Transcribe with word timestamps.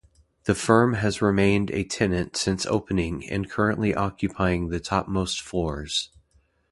The 0.45 0.55
firm 0.55 0.93
has 0.95 1.21
remained 1.21 1.69
a 1.69 1.83
tenant 1.83 2.35
since 2.35 2.65
opening 2.65 3.29
and 3.29 3.47
currently 3.47 3.93
occupying 3.93 4.69
the 4.69 4.79
topmost 4.79 5.41
floors. 5.41 6.09